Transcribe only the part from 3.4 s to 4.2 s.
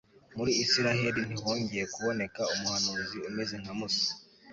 nka musa